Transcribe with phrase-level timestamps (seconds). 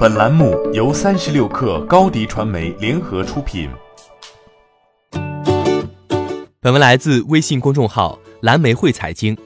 [0.00, 3.68] 本栏目由三十六氪高低传媒联合出品。
[6.58, 9.36] 本文来自微信公众号蓝莓汇财经。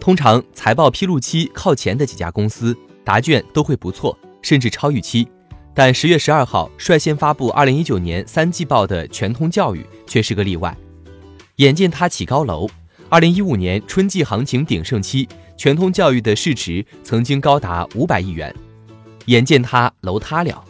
[0.00, 5.28] 通常财报披露期靠前的几家公司答卷都会不错，甚至超预期。
[5.72, 10.76] 但十月十二号率先发布二零一九年三季报的全通教育却是个例外。
[11.58, 12.68] 眼见它起高楼，
[13.08, 18.52] 二零一五年春季行情鼎盛期，全通教育的市值曾经高达五百亿元。
[19.26, 20.64] 眼见它楼塌了，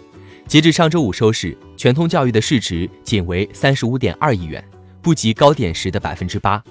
[0.47, 4.63] 截至上周五收市，全通教育的市值仅为三十五点二亿元。
[5.03, 6.65] 不及高点时的百分之八，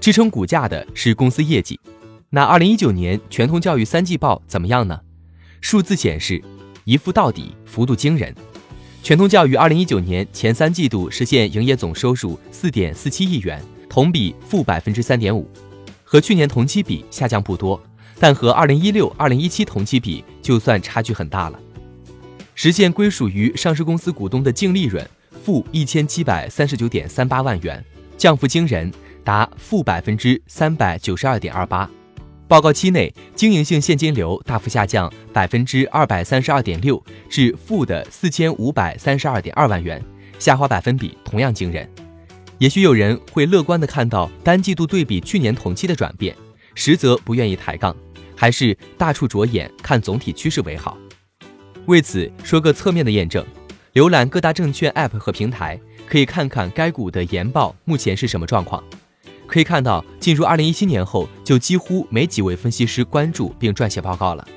[0.00, 1.78] 支撑股价的是公司业绩。
[2.28, 4.98] 那二零一九年全通教育三季报怎么样呢？
[5.60, 6.42] 数字显示，
[6.84, 8.34] 一付到底，幅度惊人。
[9.00, 15.48] 全通教育二零一九年前三季度实现营业总收入四点四七亿元，同比负百分之三点五，
[16.02, 17.80] 和去年同期比下降不多，
[18.22, 21.58] 但和二零一六、二零一七同期比，就算差距很大了。
[22.54, 25.04] 实现归属于上市公司股东的净利润。
[25.42, 27.84] 负一千七百三十九点三八万元，
[28.16, 28.92] 降幅惊人，
[29.24, 31.90] 达负百分之三百九十二点二八。
[32.46, 40.00] 报告期内，经营性现金流大幅下降百分之二百三十二点六，至负的四千五百三十二点二万元，
[40.38, 41.90] 下滑百分比同样惊人。
[42.58, 46.36] 也许有人会乐观地看到单季度对比去年同期的转变，
[46.76, 47.96] 实则不愿意抬杠，
[48.36, 50.96] 还是大处着眼看总体趋势为好。
[51.86, 53.44] 为此，说个侧面的验证。
[53.94, 58.82] 浏览各大证券 App 和平台，可以看看该股的研报目前是什么状况。
[59.46, 64.48] 可以看到，进入2017年后，就几乎没几位分析师关注并撰写报告了。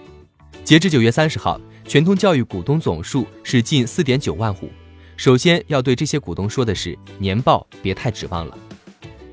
[0.63, 4.69] 截至9月30号，全通教育股东总数是近4.9万户。
[5.17, 8.57] 首先要对这些股东说的是，年报别太指望了。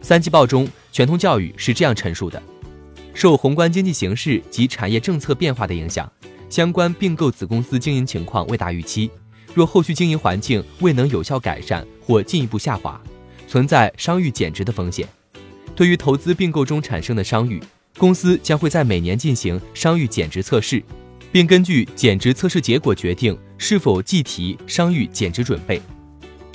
[0.00, 2.42] 三季报中，全通教育是这样陈述的：
[3.14, 6.10] 受宏观经济形势及产业政策变化的影响，
[6.48, 9.10] 相关并购子公司经营情况未达预期。
[9.54, 13.00] 若后续经营环境未能有效改善或进一步下滑，
[13.46, 15.06] 存在商誉减值的风险。
[15.74, 17.62] 对于投资并购中产生的商誉，
[17.98, 20.82] 公司将会在每年进行商誉减值测试，
[21.30, 25.80] 并根据减值测试结果决定是否计提商誉减值准备。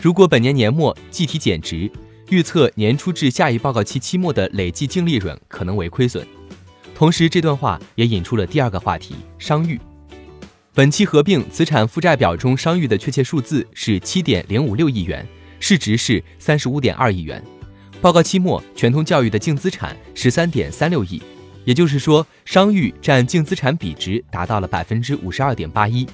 [0.02, 1.92] 如果本年年末计提减值，
[2.30, 6.28] 预测年初至下一报告期期末的累计净利润可能为亏损。
[6.94, 9.80] 同时，这段话也引出了第二个话题：商誉。
[10.74, 15.26] 本期合并资产负债表中商誉的确切数字是七点零五六亿元，
[15.60, 17.42] 市值是三十五点二亿元。
[18.02, 21.22] 报告期末，全通教育的净资产十三点三六亿，
[21.64, 26.06] 也就是说，商誉占净资产比值达到了百分之五十二点八一。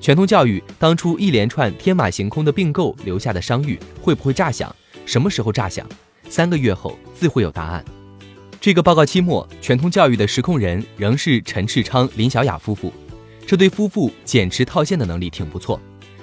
[0.00, 4.74] 全通教育当初一连串天马行空的并购留下的商誉会不会炸响？
[5.08, 5.88] 什么时候炸响？
[6.28, 7.82] 三个月后自会有答案。
[8.60, 12.92] 这个报告期末，全通教育的实控人仍是陈世昌、林小雅夫妇。
[13.46, 15.80] 这对夫妇减持套现的能力挺不错，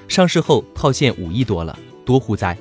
[0.08, 1.76] 上市后套现五亿多了，
[2.06, 2.56] 多乎哉？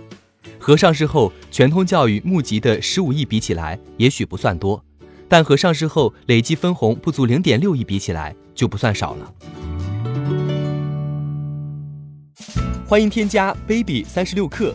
[0.59, 4.83] 和上市后全通教育募集的十五亿比起来，也许不算多，
[5.29, 9.35] 但和上市后累计分红不足零点六亿比起来，就不算少了。
[12.87, 14.75] 欢迎添加 baby 三十六克